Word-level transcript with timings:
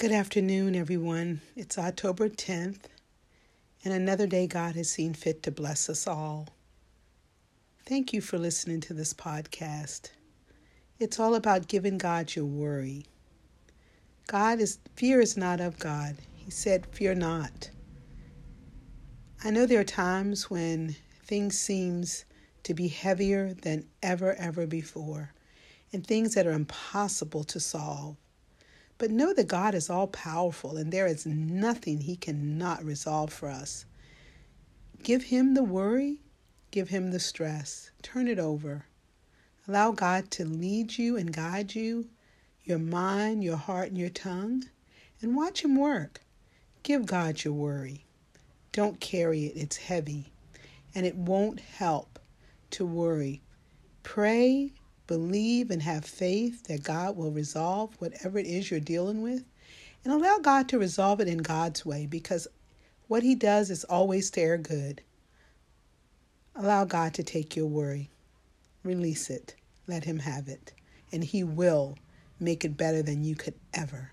Good 0.00 0.12
afternoon, 0.12 0.76
everyone. 0.76 1.42
It's 1.54 1.76
October 1.76 2.30
10th, 2.30 2.84
and 3.84 3.92
another 3.92 4.26
day 4.26 4.46
God 4.46 4.74
has 4.74 4.88
seen 4.88 5.12
fit 5.12 5.42
to 5.42 5.50
bless 5.50 5.90
us 5.90 6.06
all. 6.06 6.48
Thank 7.84 8.14
you 8.14 8.22
for 8.22 8.38
listening 8.38 8.80
to 8.80 8.94
this 8.94 9.12
podcast. 9.12 10.08
It's 10.98 11.20
all 11.20 11.34
about 11.34 11.68
giving 11.68 11.98
God 11.98 12.34
your 12.34 12.46
worry. 12.46 13.04
God 14.26 14.58
is 14.58 14.78
fear 14.96 15.20
is 15.20 15.36
not 15.36 15.60
of 15.60 15.78
God. 15.78 16.16
He 16.34 16.50
said, 16.50 16.86
"Fear 16.86 17.16
not." 17.16 17.68
I 19.44 19.50
know 19.50 19.66
there 19.66 19.80
are 19.80 19.84
times 19.84 20.48
when 20.48 20.96
things 21.26 21.58
seems 21.58 22.24
to 22.62 22.72
be 22.72 22.88
heavier 22.88 23.52
than 23.52 23.86
ever 24.02 24.32
ever 24.36 24.66
before, 24.66 25.34
and 25.92 26.06
things 26.06 26.32
that 26.32 26.46
are 26.46 26.52
impossible 26.52 27.44
to 27.44 27.60
solve. 27.60 28.16
But 29.00 29.10
know 29.10 29.32
that 29.32 29.48
God 29.48 29.74
is 29.74 29.88
all 29.88 30.08
powerful 30.08 30.76
and 30.76 30.92
there 30.92 31.06
is 31.06 31.24
nothing 31.24 32.02
he 32.02 32.16
cannot 32.16 32.84
resolve 32.84 33.32
for 33.32 33.48
us. 33.48 33.86
Give 35.02 35.22
him 35.22 35.54
the 35.54 35.62
worry, 35.62 36.20
give 36.70 36.90
him 36.90 37.10
the 37.10 37.18
stress, 37.18 37.92
turn 38.02 38.28
it 38.28 38.38
over. 38.38 38.84
Allow 39.66 39.92
God 39.92 40.30
to 40.32 40.44
lead 40.44 40.98
you 40.98 41.16
and 41.16 41.32
guide 41.32 41.74
you, 41.74 42.10
your 42.62 42.78
mind, 42.78 43.42
your 43.42 43.56
heart, 43.56 43.88
and 43.88 43.96
your 43.96 44.10
tongue, 44.10 44.64
and 45.22 45.34
watch 45.34 45.64
him 45.64 45.76
work. 45.76 46.20
Give 46.82 47.06
God 47.06 47.42
your 47.42 47.54
worry. 47.54 48.04
Don't 48.70 49.00
carry 49.00 49.46
it, 49.46 49.56
it's 49.56 49.78
heavy, 49.78 50.30
and 50.94 51.06
it 51.06 51.16
won't 51.16 51.60
help 51.60 52.18
to 52.72 52.84
worry. 52.84 53.40
Pray 54.02 54.74
Believe 55.10 55.72
and 55.72 55.82
have 55.82 56.04
faith 56.04 56.68
that 56.68 56.84
God 56.84 57.16
will 57.16 57.32
resolve 57.32 57.96
whatever 57.98 58.38
it 58.38 58.46
is 58.46 58.70
you're 58.70 58.78
dealing 58.78 59.22
with 59.22 59.42
and 60.04 60.12
allow 60.12 60.38
God 60.38 60.68
to 60.68 60.78
resolve 60.78 61.18
it 61.18 61.26
in 61.26 61.38
God's 61.38 61.84
way 61.84 62.06
because 62.06 62.46
what 63.08 63.24
He 63.24 63.34
does 63.34 63.70
is 63.70 63.82
always 63.82 64.30
to 64.30 64.44
our 64.48 64.56
good. 64.56 65.02
Allow 66.54 66.84
God 66.84 67.12
to 67.14 67.24
take 67.24 67.56
your 67.56 67.66
worry, 67.66 68.08
release 68.84 69.30
it, 69.30 69.56
let 69.88 70.04
Him 70.04 70.20
have 70.20 70.46
it, 70.46 70.72
and 71.10 71.24
He 71.24 71.42
will 71.42 71.98
make 72.38 72.64
it 72.64 72.76
better 72.76 73.02
than 73.02 73.24
you 73.24 73.34
could 73.34 73.54
ever 73.74 74.12